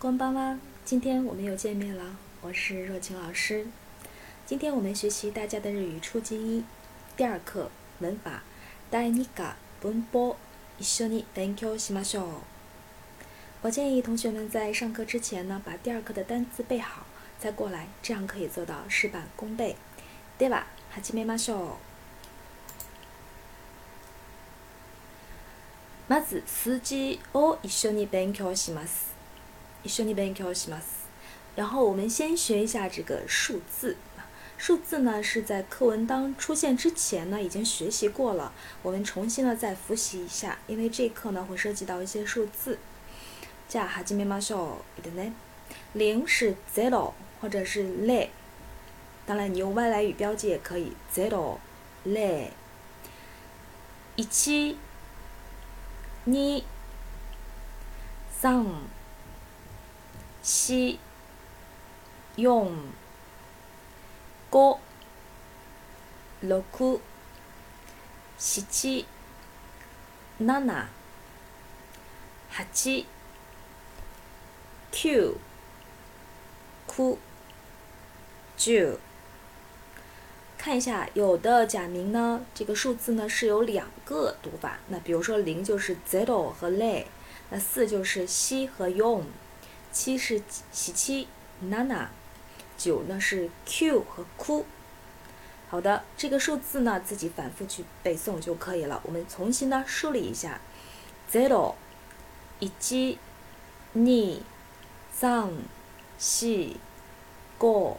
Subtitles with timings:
[0.00, 0.58] こんばんは。
[0.84, 3.66] 今天我们又见面了，我是若晴老师。
[4.44, 6.64] 今天我们学习大家的日语初级一
[7.16, 7.70] 第二课
[8.00, 8.42] 文法。
[8.90, 9.04] 第二
[9.34, 10.36] 課文法
[10.78, 12.24] 一緒に勉強しましょう。
[13.62, 17.06] 我建议同学们在上课之前呢，把第二课的单词背好，
[17.38, 19.76] 再过来，这样可以做到事半功倍。
[20.38, 21.70] では始めましょう。
[26.08, 29.04] まず数字を一緒に勉強します。
[29.85, 31.07] 一緒に勉強します。
[31.55, 33.97] 然后我们先学一下这个数字。
[34.57, 42.77] 数字呢是在课文当出现之前呢已经学习过了，我们重新的再复习一下，因为这一课呢会涉及到一些数字。
[43.69, 45.01] じゃあ始めましょう。
[45.01, 45.31] でね，
[45.93, 48.27] 零是 zero 或者是 le，
[49.25, 51.57] 当然你用外来语标记也可以 zero
[52.03, 52.49] le。
[54.17, 54.75] 一、
[56.25, 56.61] 二、
[58.39, 58.65] 三、
[60.48, 60.96] 四、
[62.36, 62.40] 四、
[64.52, 64.78] 五、
[66.40, 66.62] 六、
[68.38, 69.04] 七、七、
[70.38, 70.86] 八、
[74.92, 75.34] 九、
[76.96, 77.18] 九、
[78.56, 78.98] 十。
[80.56, 84.78] 看一下，有的假名呢，这个数字呢是有两个读法。
[84.90, 87.06] 那比如说零就是 zero 和 le，
[87.50, 89.24] 那四就是西和 yon，
[89.95, 91.27] 七是喜七
[91.63, 92.07] nana，
[92.77, 94.65] 九呢是 q 和 ku。
[95.69, 99.01] 好的，这个数字呢自己反复去背诵就可以了。
[99.05, 100.59] 我们重新的梳理一下：
[101.31, 101.75] zero、
[102.59, 103.17] 一、
[103.93, 104.41] 二、
[105.13, 105.49] 三、
[106.17, 106.75] 四、
[107.59, 107.97] 五、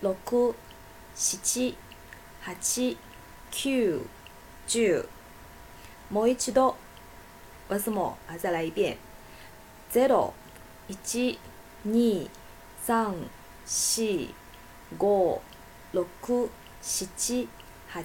[0.00, 0.16] 六、
[1.14, 1.76] 七、
[2.44, 2.54] 八、
[3.50, 4.00] 九、
[4.66, 5.06] 十。
[6.08, 6.76] もう一度。
[7.68, 8.96] わすも啊，再来一遍。
[9.92, 10.32] zero、
[11.03, 11.37] 一、
[11.83, 12.29] 二、
[12.83, 13.15] 三、
[13.65, 14.27] 四、
[14.99, 15.41] 五、
[15.91, 16.05] 六、
[16.81, 17.47] 七、
[17.91, 18.01] 八、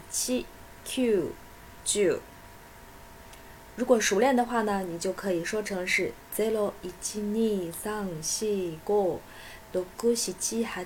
[0.85, 1.31] 九、
[1.85, 2.21] 十。
[3.77, 8.47] 如果熟练的话呢，你就可以说成是 zero、一、二、三、四、
[8.87, 9.21] 五、
[9.73, 9.85] 六、
[10.15, 10.85] 七、八、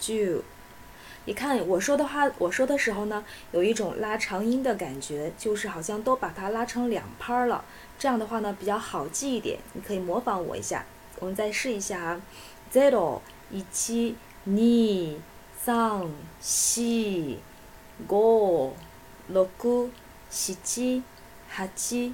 [0.00, 0.42] 九、
[1.24, 7.64] 你看我说的话，我说的时候呢，有一种拉长音的感觉，就是好像都把它拉成两拍了。
[7.96, 9.60] 这样的话呢，比较好记一点。
[9.74, 10.84] 你可以模仿我一下，
[11.22, 12.20] 我们再试一下啊
[12.72, 13.20] ：zero、
[13.52, 13.64] 一、
[14.44, 15.20] 二、
[15.56, 16.10] 三、
[16.40, 16.82] 四、
[18.08, 18.72] 五、
[19.28, 19.48] 六、
[20.28, 21.00] 七、
[21.48, 22.12] 八、九、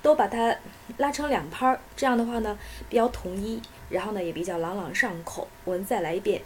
[0.00, 0.56] 都把它
[0.98, 1.80] 拉成两拍儿。
[1.96, 2.56] 这样的话呢，
[2.88, 3.60] 比较统一。
[3.90, 5.48] 然后呢，也比较朗朗上口。
[5.64, 6.40] 我们再来一遍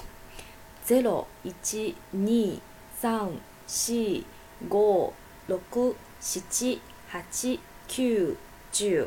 [0.87, 2.57] ：zero、一、二、
[2.99, 3.31] 三、
[3.67, 4.23] 四、
[4.71, 5.13] 五、
[5.47, 5.61] 六、
[6.19, 6.81] 七、
[7.13, 7.23] 八、
[7.87, 8.35] 九、
[8.73, 9.07] 十。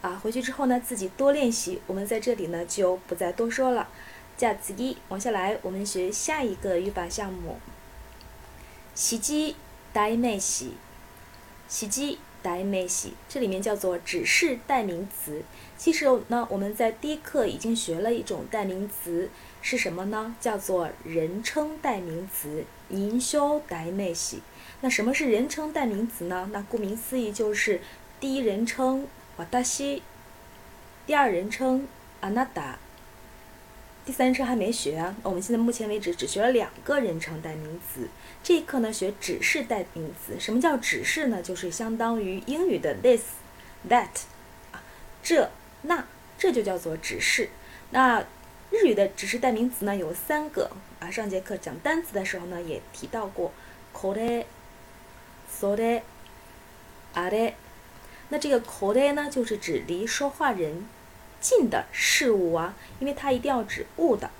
[0.00, 1.80] 啊，回去之后呢，自己多练习。
[1.86, 3.88] 我们在这里呢，就不再多说了。
[4.38, 7.58] じゃあ次、往下来，我们学下一个语法项目。
[8.94, 9.54] 洗机
[9.92, 10.70] 代名詞。
[11.68, 15.42] 洗机代名詞，这里面叫做指示代名词。
[15.78, 19.30] 其实呢，我们在第一课已经学了一种代名词，
[19.60, 20.34] 是什么呢？
[20.40, 22.64] 叫做人称代名词。
[22.88, 24.38] 人称代名詞。
[24.80, 26.50] 那什么是人称代名词呢？
[26.52, 27.80] 那顾名思义就是
[28.18, 30.00] 第一人称 私，
[31.06, 31.88] 第二人称
[32.20, 32.76] あなた，
[34.04, 35.16] 第三人称还没学啊。
[35.24, 38.08] 我们现在目前为止只学了两个人称代名词。
[38.42, 40.38] 这一课呢，学指示代名词。
[40.38, 41.42] 什么叫指示呢？
[41.42, 44.08] 就是相当于英语的 this、that，
[44.70, 44.82] 啊，
[45.22, 45.50] 这。
[45.82, 46.06] 那
[46.38, 47.50] 这就叫做指示。
[47.90, 48.24] 那
[48.70, 50.70] 日语的指示代名词呢有三个
[51.00, 51.10] 啊。
[51.10, 53.50] 上节课讲单词的时候呢也提到过，
[53.92, 54.44] これ、
[55.60, 56.02] それ、
[57.14, 57.54] あれ。
[58.28, 60.86] 那这个これ呢就是指离说话人
[61.40, 64.30] 近的事物啊，因为它一定要指物的。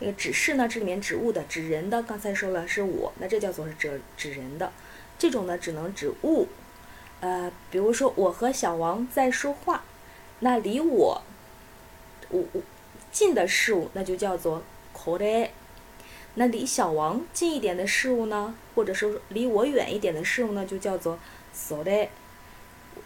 [0.00, 4.72] 这个指示呢，这里面指物的、指人的，刚才说了是我，那这叫做是指指人的。
[5.18, 6.46] 这种呢只能指物。
[7.20, 9.84] 呃，比如说我和小王在说话。
[10.40, 11.22] 那离我，
[12.28, 12.62] 我我
[13.10, 14.62] 近的事物，那就叫做
[14.96, 15.48] これ。
[16.34, 21.18] 那离小王近一点的事物呢，或者说离我远一点的事物呢，就叫做
[21.52, 22.06] それ。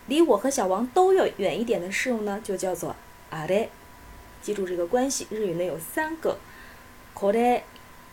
[0.06, 2.96] 离我和小王都要远一点的事物呢，就叫做
[3.30, 3.68] あれ。
[4.42, 6.38] 记住这个关系，日语呢有三个，
[7.14, 7.62] これ、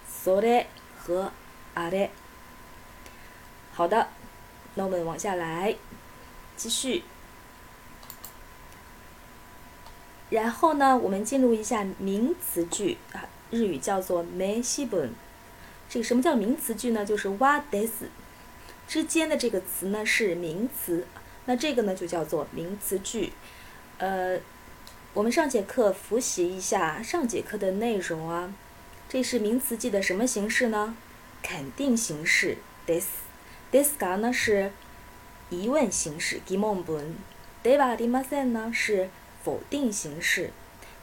[0.08, 0.66] それ
[0.98, 1.32] 和
[1.76, 2.10] あれ。
[3.74, 4.10] 好的，
[4.76, 5.76] 那我们往下来，
[6.56, 7.04] 继续。
[10.30, 15.12] 然后呢，我们进入一下名词句啊，日语叫做名詞文。
[15.90, 17.04] 这个什么叫名词句呢？
[17.04, 17.90] 就是哇 des
[18.88, 21.08] 之间的这个词呢是名词，
[21.47, 23.33] 那这个呢就叫做名词句。
[23.99, 24.39] 呃，
[25.13, 28.53] 我们上节课复习一下上节课的内容啊。
[29.09, 30.97] 这是名词记的什么形式呢？
[31.43, 32.59] 肯定形式。
[32.87, 33.07] this
[33.71, 34.73] this 嘎呢是
[35.51, 36.41] 疑问形式。
[36.49, 37.15] 疑问文。
[37.63, 37.87] 对吧？
[37.87, 39.09] 阿里马森呢是
[39.43, 40.51] 否定形式，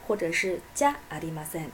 [0.06, 1.68] 或者是加阿里马森。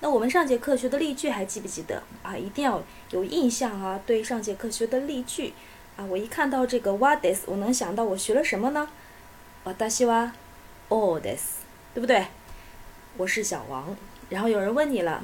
[0.00, 2.36] 那我们上节课学的例句还记不记得啊？
[2.36, 2.82] 一定要
[3.12, 3.98] 有印象啊！
[4.04, 5.54] 对上节课学的例句
[5.97, 8.89] 啊，我一看到这个 what this，我能想到我学了什么呢？
[9.63, 10.31] 我大西哇，
[10.89, 11.59] all this，
[11.93, 12.27] 对不对？
[13.17, 13.95] 我是小王。
[14.29, 15.23] 然后有人问你了，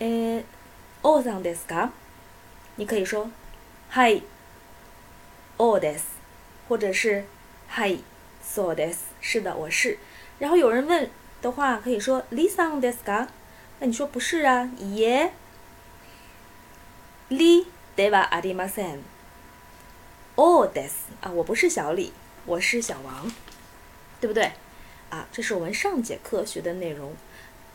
[0.00, 0.42] 呃，
[1.02, 1.90] all on this か？
[2.76, 3.30] 你可以说，
[3.92, 6.02] Hi，all this，
[6.68, 7.24] 或者是
[7.70, 8.98] Hi，so this。
[9.20, 9.98] 是的，我是。
[10.40, 11.08] 然后有人问
[11.40, 13.28] 的话，可以说 this on this か？
[13.78, 14.70] 那你说不是啊？
[14.78, 15.32] 耶，
[17.28, 18.28] li 对吧？
[18.30, 18.98] ありません。
[20.36, 22.12] all this 啊，我不是小李，
[22.46, 23.32] 我是小王，
[24.20, 24.52] 对不对？
[25.10, 27.14] 啊，这是我们上节课学的内容。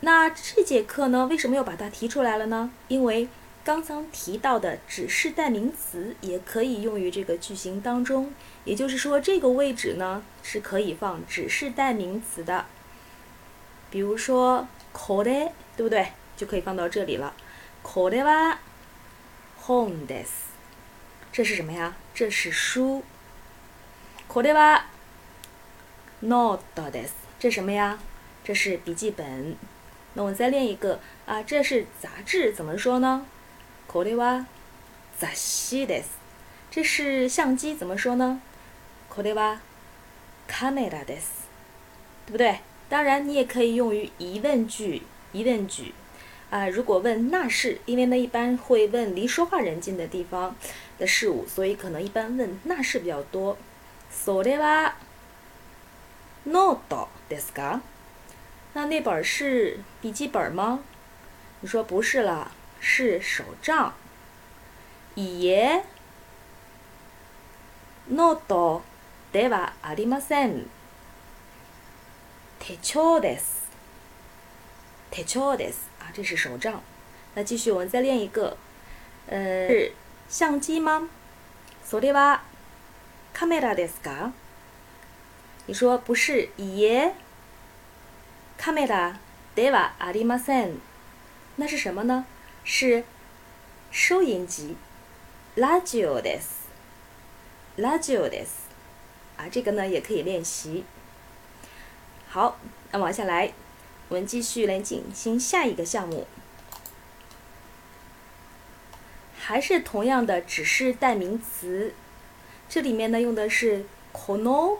[0.02, 2.72] 那这节课呢，为什么又把它提出来了呢？
[2.88, 3.28] 因为
[3.64, 8.34] 刚刚提到的指示代名词也可以用于这个句型当中，
[8.64, 12.66] 也就是说，这个位置呢是可以放指示代名词的。
[13.90, 16.08] 比如说これ，对不对？
[16.36, 17.34] 就可以放到这里了。
[17.84, 18.58] これは
[19.66, 20.48] 本です。
[21.32, 21.96] 这是什么呀？
[22.14, 23.04] 这是书。
[24.28, 24.86] これは
[26.24, 27.14] ノートです。
[27.40, 28.00] 这什么呀？
[28.44, 29.56] 这是笔记本。
[30.14, 33.26] 那我再练一个啊，这是杂志，怎么说呢？
[33.92, 34.46] これは
[35.20, 36.18] 雑誌です。
[36.72, 38.42] 这是相机，怎么说呢？
[39.10, 39.60] これは
[40.48, 41.46] カメラです，
[42.26, 42.60] 对不对？
[42.90, 45.94] 当然，你也可以用于疑问句，疑问句
[46.50, 46.68] 啊。
[46.68, 50.56] 如果问那是，因为呢一般会问离说话人近的地方
[51.02, 53.58] 的事物，所以可能一般问那是比较多。
[54.12, 54.94] それは
[56.46, 57.82] ノートですか？
[58.74, 60.80] 那那本是笔记本吗？
[61.62, 63.94] 你说不是了，是手账。
[65.16, 65.84] いえ、
[68.10, 68.84] ノート
[69.34, 70.68] ではありません。
[72.60, 73.68] 手帳です。
[75.10, 75.90] 手帳です。
[76.00, 76.82] 啊，这是手账。
[77.34, 78.58] 那继续，我们再练一个。
[79.28, 79.92] 呃，是
[80.32, 81.08] 相机吗？
[81.86, 82.42] それは
[83.34, 84.32] カメラですか？
[85.68, 87.14] 你说不是，いえ。
[88.58, 89.20] カメラ
[89.56, 90.82] ではありません。
[91.58, 92.26] 那是什么呢？
[92.64, 93.04] 是
[93.92, 94.76] 收音机。
[95.56, 96.68] ラジオです。
[97.78, 98.68] ラジオです。
[99.38, 100.84] 啊，这个呢也可以练习。
[102.30, 102.58] 好，
[102.92, 103.54] 那往下来，
[104.10, 106.28] 我们继续来进行下一个项目。
[109.45, 111.93] 还是同样的，只是代名词。
[112.69, 114.79] 这里面呢用的是 kono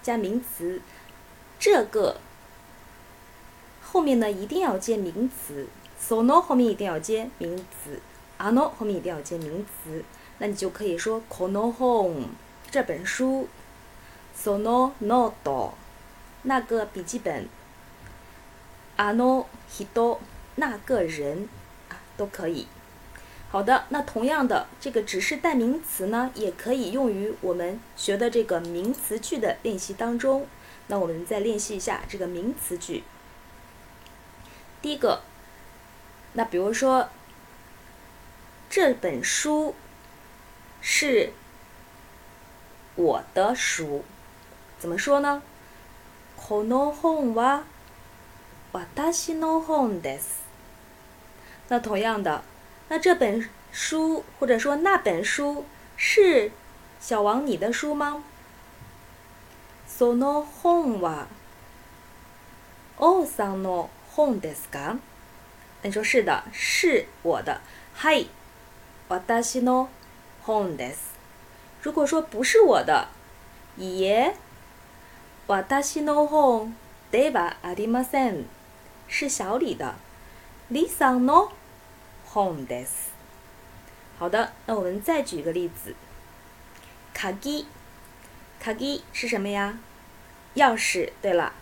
[0.00, 0.80] 加名词，
[1.58, 2.16] 这个。
[3.82, 5.66] 后面呢一定要接名词
[6.02, 8.00] ，sono 后面一定要接名词
[8.38, 10.02] ，ano 后面一定要接名词，
[10.38, 12.28] 那你就可以说 kono home
[12.70, 13.48] 这本书
[14.34, 15.72] ，sono noto
[16.44, 17.46] 那个笔记本
[18.96, 20.16] ，ano hito
[20.54, 21.50] 那个人
[21.90, 22.66] 啊都可以。
[23.51, 30.47] 好的，那同样的这个指示代名词呢，也可以用于我们学的这个名词句的练习当中。
[30.87, 33.03] 那我们再练习一下这个名词句。
[34.81, 35.21] 第一个，
[36.33, 37.09] 那比如说，
[38.69, 39.73] 这本书
[40.81, 41.31] 是
[42.95, 44.03] 我的书，
[44.77, 45.41] 怎么说呢？
[46.37, 47.63] この本は
[48.73, 50.43] 私の本です。
[51.69, 52.43] 那同样的，
[52.89, 55.65] 那这本书或者说那本书
[55.97, 56.51] 是
[56.99, 58.23] 小王你的书吗？
[59.87, 61.27] その本は
[62.97, 63.89] 王さんの。
[64.15, 64.97] 本ですか？
[65.83, 67.59] 你说是的，是我的。
[67.95, 68.29] はい、
[69.09, 69.89] 私の
[70.41, 71.15] 本です。
[71.81, 73.09] 如果说不是我的，
[73.77, 74.35] いえ、
[75.47, 76.77] 私の本
[77.11, 78.45] ではありません。
[79.09, 79.95] 是小李的。
[80.69, 81.51] 李さんの
[82.33, 83.11] 本です。
[84.17, 85.95] 好的，那我们再举一个例子。
[87.13, 87.65] 鍵、
[88.59, 89.77] 鍵是什么呀？
[90.55, 91.11] 钥匙。
[91.21, 91.53] 对了。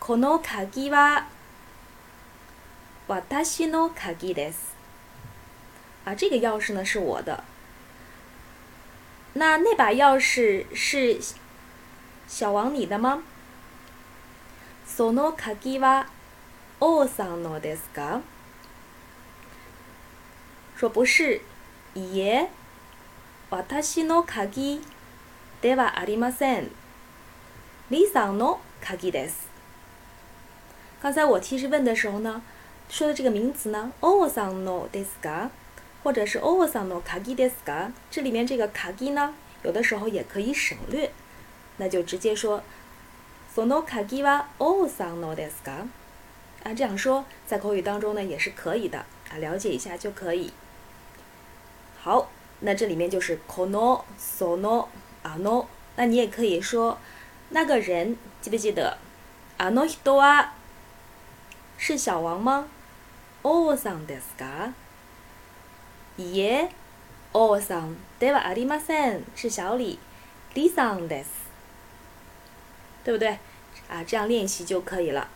[0.00, 1.26] この鍵は
[3.08, 4.74] 私の鍵です。
[6.04, 7.44] 啊，这个钥匙呢是我的。
[9.34, 11.20] 那那把钥匙是
[12.26, 13.22] 小王你的吗？
[14.86, 16.06] その鍵は
[16.80, 18.20] 王さんのですか？
[20.76, 21.40] 说不是。
[21.94, 22.48] いえ、
[23.50, 24.80] 私の鍵
[25.60, 26.70] ではありません。
[28.10, 29.46] さんの鍵です。
[31.02, 32.40] 刚才我提示问的时候呢，
[32.88, 35.50] 说的这个名词呢，おさんのですか，
[36.02, 41.10] 或者是おさんの鍵ですか，这里面这个鍵呢，有的时候也可以省略，
[41.76, 42.62] 那就直接说
[43.54, 45.86] その鍵はおさんのですか。
[46.64, 50.50] 啊，这样说在口语当中呢也是可以的啊，了解一下就可以。
[52.06, 52.28] 好，
[52.60, 54.88] 那这里面就是この、その、
[55.22, 56.98] あの，那你也可以说
[57.50, 58.96] 那个人，记不记得？
[59.58, 60.52] あの人は
[61.78, 62.66] 是小王吗？
[63.42, 64.72] 王さんですか？
[66.18, 66.70] いえ、
[67.32, 69.98] 王さんではありません，是小李。
[70.54, 71.28] 李さんです，
[73.04, 73.38] 对不对？
[73.88, 75.26] 啊，这样练习就可以了。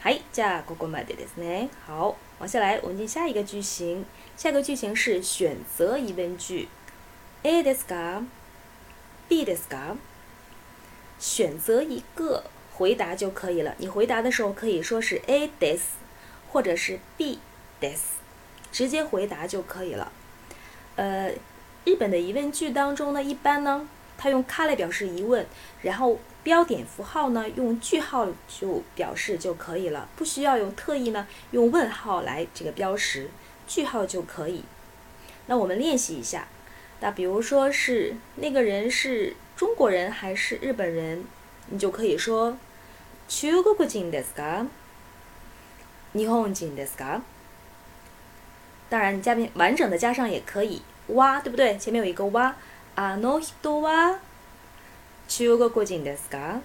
[0.00, 1.68] はい、じゃあここまでですね。
[1.86, 4.04] 好， 往下来，我们进下一个句型。
[4.36, 6.68] 下一个句型是选择疑问句。
[7.42, 8.24] A ですか？
[9.28, 9.96] B ですか？
[11.18, 13.74] 选择一个回答就可以了。
[13.78, 15.82] 你回答的时候可以说是 A です，
[16.50, 17.38] 或者是 B
[17.80, 18.18] です，
[18.72, 20.10] 直接回答就可以了。
[20.96, 21.32] 呃，
[21.84, 25.46] 日本的疑问句当中呢，一般呢，它用卡来表示疑问，
[25.82, 33.30] 然后 标点符号呢用句号就表示就可以了，不需要用特意呢用问号来这个标识，
[33.66, 34.64] 句号就可以。
[35.46, 36.48] 那我们练习一下，
[37.00, 41.24] 那比如说是那个人是中国人还是日本人，
[41.68, 42.56] 你就可以说
[43.28, 44.66] 中国人ですか？
[46.12, 47.20] 日本人ですか？
[48.88, 51.76] 当然，你加边完整的加上也可以，哇，对不对？
[51.78, 52.54] 前面有一个哇，
[52.96, 54.18] あの人は
[55.28, 56.60] 中国人ですか？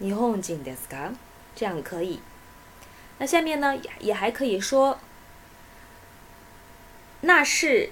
[0.00, 1.12] 日本人ですか？
[1.56, 2.20] 这样可以。
[3.18, 4.98] 那下面呢，也也还可以说，
[7.22, 7.90] 那是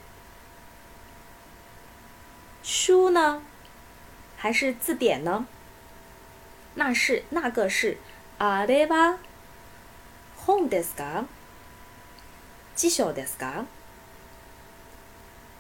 [2.62, 3.43] 书呢，
[4.37, 5.47] 还是字典呢？
[6.75, 7.99] 那是那个是
[8.38, 9.19] あれは
[10.47, 11.25] 本ですか？
[12.76, 13.64] 辞書ですか？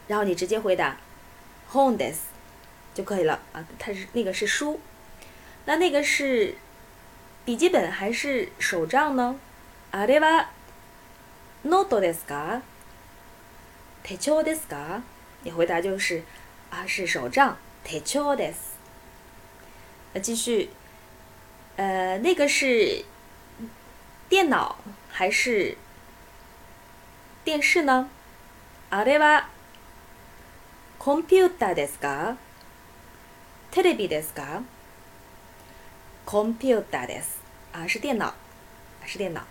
[0.06, 0.96] 然后你直接回答
[1.72, 2.29] 本です
[3.00, 3.64] 就可以了啊。
[3.78, 4.80] 它是那个是书，
[5.64, 6.56] 那那个是
[7.44, 9.36] 笔记本还是手账呢？
[9.92, 10.48] あれは
[11.64, 12.60] ノートですか？
[14.02, 15.02] 手帳ですか？
[15.42, 16.22] 你回答就是
[16.70, 18.76] 啊，是手账手帳です。
[20.12, 20.70] 那继续，
[21.76, 23.04] 呃，那个是
[24.28, 24.76] 电脑
[25.10, 25.76] 还是
[27.44, 28.08] 电视呢？
[28.90, 29.46] あれは
[30.98, 32.36] コンピューターですか？
[33.70, 34.62] テレビですか？
[36.24, 37.38] コンピューターです
[37.72, 38.32] 啊，是电脑，
[39.04, 39.42] 是电脑。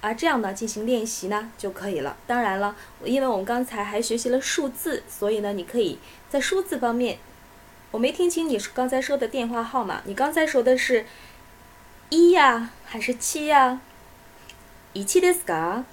[0.00, 2.16] 啊，这样呢进行练习呢就可以了。
[2.26, 7.18] 当然了，因为我们刚才还学习了数字，所以呢，你可以在数字方面，
[7.90, 10.00] 我没听清你刚才说的电话号码。
[10.06, 11.04] 你刚才说的是
[12.08, 13.80] 一呀，还是七呀？
[14.94, 15.84] 一七ですか？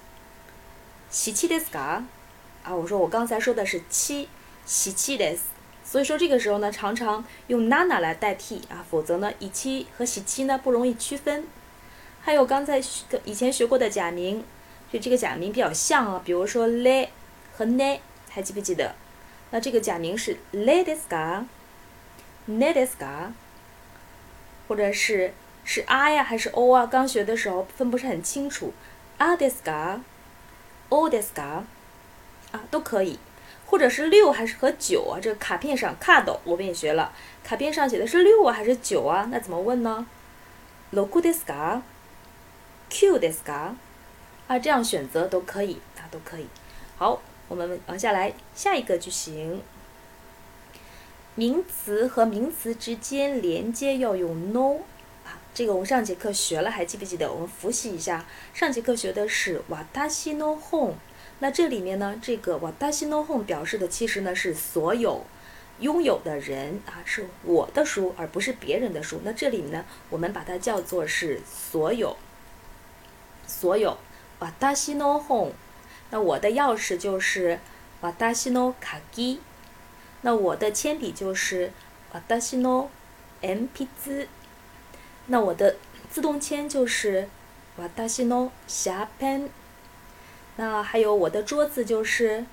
[1.10, 2.04] 七七ですか？
[2.64, 4.28] 啊，我说我刚才说的是七，
[4.64, 5.40] 七七です。
[5.93, 11.45] 所以说这个时候呢，常常用 nana 来代替啊，否则呢，以七和喜七呢不容易区分。
[12.19, 14.43] 还有刚才学以前学过的假名，
[14.91, 17.09] 就这个假名比较像啊，比如说 le
[17.55, 18.95] 和 ne，还记不记得？
[19.51, 23.31] 那这个假名是 le des ka，ne des ka，
[24.67, 26.87] 或者是是 a 呀还是 o 啊？
[26.87, 28.73] 刚学的时候分不是很清楚
[29.19, 31.61] ，a des ka，o des ka，
[32.51, 33.19] 啊都可以。
[33.72, 35.20] 或者是六还是和九啊？
[35.20, 37.12] 这个卡片上 card 我们也学了，
[37.44, 39.28] 卡片上写的是六啊还是九啊？
[39.30, 40.06] 那怎么问呢？
[40.92, 43.74] lo des ka。Q ですか？
[44.46, 46.46] 啊，这样选择都可以啊，都可以。
[46.96, 49.60] 好，我们往下来，下一个句型。
[51.34, 54.78] 名词和名词之间连接要用 no
[55.26, 57.30] 啊，这个我们上节课学了，还记不记得？
[57.30, 60.94] 我们复习一下，上节课学的是わたしの本。
[61.42, 65.24] 那这里面呢，这个わたしの本表示的其实呢是所有
[65.80, 69.20] 拥有的人啊，是我的书，而不是别人的书。
[69.22, 72.16] 那这里呢，我们把它叫做是所有。
[73.46, 73.96] 所有，
[74.40, 75.52] わたしの本。
[76.10, 77.60] 那我的钥匙就是
[78.02, 78.74] わたしの
[79.12, 79.38] 鍵。
[80.22, 81.70] 那我的铅笔就是
[82.12, 82.88] わたしの
[83.40, 84.26] 鉛筆。
[85.26, 85.76] 那我的
[86.10, 87.28] 自动铅就是
[87.78, 89.50] わたしのシャーペン。
[90.56, 92.44] 那还有我的桌子就是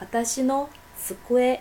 [0.00, 1.60] わたしの机。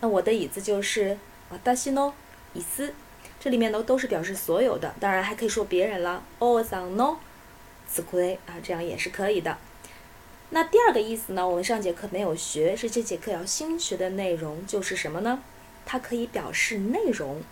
[0.00, 1.18] 那我的椅子就是
[1.50, 2.12] わたしの
[2.54, 2.94] 椅子。
[3.38, 6.22] 这里面呢都是表示所有的，当然还可以说别人了。
[6.38, 7.16] おさんの
[7.88, 9.56] 词亏啊，这样也是可以的。
[10.50, 15.42] 那第二个意思呢，我们上节课没有学，是这节课要新学的内容，就是什么呢？
[15.86, 17.42] 它可以表示内容，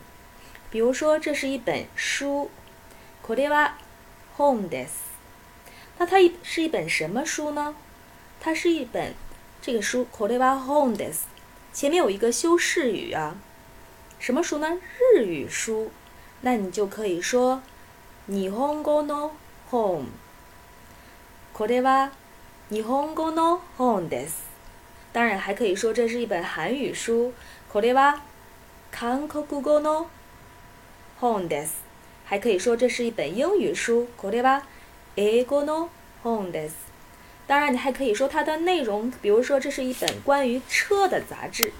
[0.70, 2.50] 比如说，这是一本书，
[3.26, 3.72] これは
[4.36, 5.11] 本です。
[6.02, 7.74] 那它一是一本什么书呢？
[8.40, 9.14] 它是一本
[9.60, 11.22] 这个书，これは本です。
[11.72, 13.36] 前面有一个修饰语啊，
[14.18, 14.78] 什么书呢？
[15.14, 15.90] 日语书。
[16.40, 17.62] 那你就可以说
[18.28, 19.32] 日本語の
[19.68, 20.06] 本。
[21.52, 22.10] これは
[22.70, 24.42] 日本語の本です。
[25.12, 27.32] 当然，还可以说这是一本韩语书。
[27.72, 28.20] これは
[28.92, 30.06] 韓国語の
[31.20, 31.82] 本です。
[32.24, 34.06] 还可以说这是一本英语书。
[34.16, 34.62] これは
[35.16, 35.88] 英語の
[36.22, 36.74] 本です。
[37.46, 41.72] 当然，你还可以说它的内容，比如说这是一本关于车的杂志。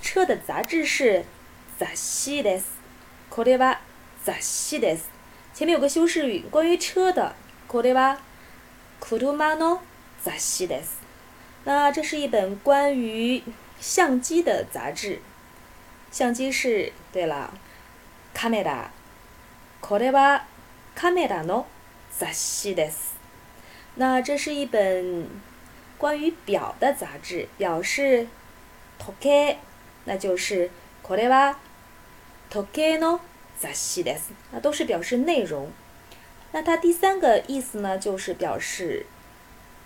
[0.00, 1.24] 车的杂志是
[1.78, 2.64] 雑誌です。
[3.30, 3.78] これは
[4.24, 5.04] 雑誌です。
[5.54, 7.34] 前面有个修饰语，关于车的。
[7.68, 8.18] これは
[9.00, 9.80] 車の
[10.24, 11.00] 雑誌です。
[11.64, 13.42] 那这是一本关于
[13.80, 15.20] 相机的杂志，
[16.10, 17.50] 相机是对了，
[18.34, 18.90] カメラ。
[19.80, 20.44] これは
[20.96, 21.66] カメラの
[22.18, 23.14] 雑誌です。
[23.94, 25.28] 那这是一本
[25.98, 28.28] 关于表的杂志，表是
[28.98, 29.56] 時計，
[30.04, 30.70] 那就是
[31.02, 31.56] これは
[32.50, 33.20] 時計の
[33.60, 34.32] 雑誌です。
[34.50, 35.70] 那都是表示内容。
[36.52, 39.06] 那它第三个意思呢，就是表示。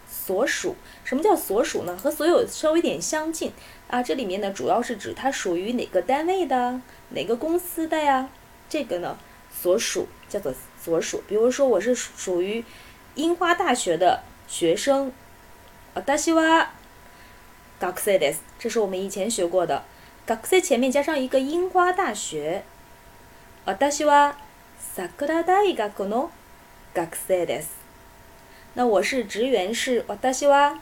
[0.08, 1.96] 所属，什么叫所属呢？
[1.96, 3.52] 和所有稍微点相近
[3.88, 4.00] 啊。
[4.00, 8.28] 这里面呢，主要是指它属于哪个单位的，哪个公司的呀？
[8.68, 9.18] 这个呢，
[9.52, 11.22] 所属叫做 所属。
[11.28, 12.64] 比如说，我是属于
[13.14, 15.12] 樱花大学的学生。
[15.94, 16.68] 私は
[17.80, 18.36] 学生です。
[18.58, 19.84] 这是我们以前学过的。
[20.26, 22.64] 学生前面加上一个樱花大学。
[23.64, 24.34] 私は
[24.94, 26.30] 桜大学の
[26.94, 27.66] 学生です。
[28.74, 30.78] 那我是职员，是私は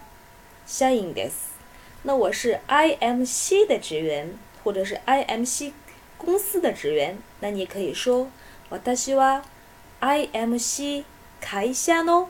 [0.67, 1.55] 社員です。
[2.03, 5.73] 那我是 IMC 的职员，或者是 IMC
[6.19, 8.29] 公司的职员，那你可以说
[8.69, 9.43] 私は
[10.00, 11.05] IMC
[11.41, 12.29] 会社の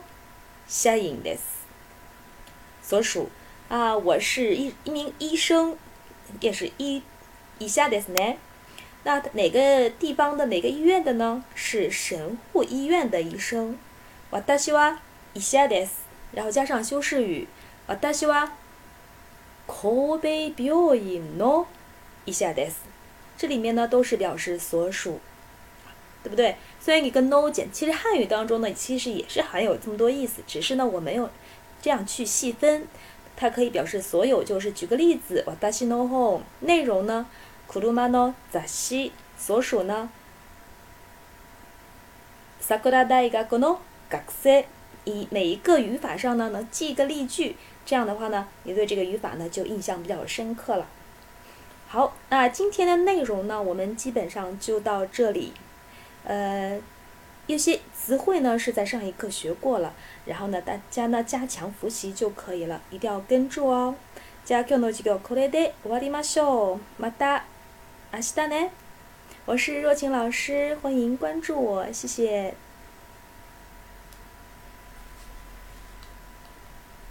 [0.67, 1.65] 社員です。
[2.81, 3.29] 所属
[3.69, 5.75] 啊，我是一一名医生，
[6.39, 7.01] 也是医
[7.59, 8.37] 以下ですね。
[9.03, 11.43] 那哪个地方的哪个医院的呢？
[11.53, 13.77] 是神户医院的医生。
[14.31, 14.97] 私は
[15.33, 15.89] 以下です，
[16.33, 17.47] 然后加上修饰语。
[17.87, 18.51] 私は
[19.67, 21.67] 神戸病院の
[22.25, 22.77] 以下です。
[23.37, 25.19] 这里面呢都是表示所属，
[26.23, 26.55] 对不对？
[26.79, 31.29] 虽然一个 no 简，其实汉语当中呢其实也是含有这么多意思，只是呢我没有
[31.81, 32.87] 这样去细分。
[33.37, 37.25] 它可以表示所有，就是举个例子，私の本内容呢，
[37.69, 40.09] 車の雑誌所属呢，
[42.61, 43.77] 桜大学の
[44.09, 44.63] 学生。
[45.07, 50.87] 以每一个语法上呢，能记一个例句，这样的话呢，你对这个语法呢就印象比较深刻了。
[51.87, 55.53] 好，那今天的内容呢，我们基本上就到这里。
[56.25, 56.79] 呃，
[57.47, 59.93] 有些词汇呢是在上一课学过了，
[60.25, 63.95] 然后呢大家呢加强复习就可以了，一定要跟住哦。
[64.45, 66.79] じゃあ今日の授業これで終わりましょう。
[67.01, 67.43] また
[68.13, 68.69] 明日ね。
[69.47, 72.53] 我是若晴老师，欢迎关注我，谢谢。